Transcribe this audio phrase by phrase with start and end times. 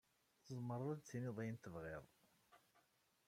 [0.45, 2.05] Tzemreḍ ad d-tiniḍ ayen tebɣiḍ.